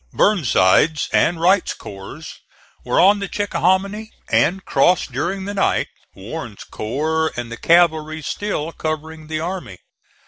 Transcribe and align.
Burnside's 0.13 1.09
and 1.13 1.39
Wright's 1.39 1.75
corps 1.75 2.23
were 2.83 2.99
on 2.99 3.19
the 3.19 3.27
Chickahominy, 3.27 4.09
and 4.31 4.65
crossed 4.65 5.11
during 5.11 5.45
the 5.45 5.53
night, 5.53 5.89
Warren's 6.15 6.63
corps 6.63 7.31
and 7.37 7.51
the 7.51 7.57
cavalry 7.57 8.23
still 8.23 8.71
covering 8.71 9.27
the 9.27 9.39
army. 9.41 9.77